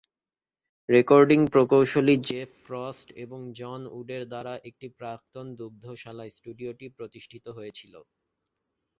Recording 0.89 1.39
প্রকৌশলী 1.53 2.15
Jeff 2.27 2.49
Frost 2.65 3.07
এবং 3.23 3.39
John 3.59 3.81
উডের 3.99 4.23
দ্বারা 4.31 4.53
একটি 4.69 4.87
প্রাক্তন 4.99 5.45
দুগ্ধশালায় 5.59 6.33
স্টুডিওটি 6.37 6.85
প্রতিষ্ঠিত 6.97 7.45
হয়েছিল। 7.57 7.93